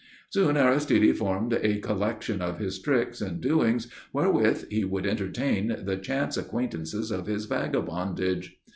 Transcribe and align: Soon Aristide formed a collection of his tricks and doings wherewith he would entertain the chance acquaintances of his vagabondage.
Soon 0.31 0.57
Aristide 0.57 1.15
formed 1.15 1.53
a 1.53 1.77
collection 1.77 2.41
of 2.41 2.57
his 2.57 2.79
tricks 2.79 3.21
and 3.21 3.39
doings 3.39 3.87
wherewith 4.11 4.65
he 4.71 4.83
would 4.83 5.05
entertain 5.05 5.77
the 5.85 5.95
chance 5.97 6.37
acquaintances 6.37 7.11
of 7.11 7.27
his 7.27 7.45
vagabondage. 7.45 8.59